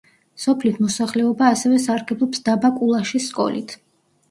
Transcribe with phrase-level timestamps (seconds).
[0.45, 3.79] სოფლის მოსახლეობა ასევე სარგებლობს დაბა კულაშის სკოლით.